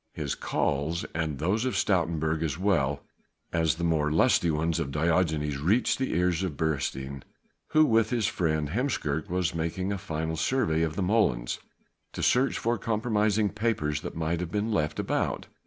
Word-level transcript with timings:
His 0.13 0.33
calls 0.33 1.05
and 1.13 1.37
those 1.37 1.63
of 1.63 1.75
Stoutenburg 1.77 2.41
as 2.41 2.57
well 2.57 3.03
as 3.53 3.75
the 3.75 3.83
more 3.83 4.09
lusty 4.11 4.49
ones 4.49 4.79
of 4.79 4.89
Diogenes 4.91 5.59
reached 5.59 5.99
the 5.99 6.15
ears 6.17 6.41
of 6.41 6.57
Beresteyn, 6.57 7.21
who 7.67 7.85
with 7.85 8.09
his 8.09 8.25
friend 8.25 8.69
Heemskerk 8.69 9.29
was 9.29 9.53
making 9.53 9.91
a 9.93 9.99
final 9.99 10.37
survey 10.37 10.81
of 10.81 10.95
the 10.95 11.03
molens, 11.03 11.59
to 12.13 12.23
search 12.23 12.57
for 12.57 12.79
compromising 12.79 13.49
papers 13.51 14.01
that 14.01 14.15
might 14.15 14.39
have 14.39 14.51
been 14.51 14.71
left 14.71 14.97
about. 14.99 15.45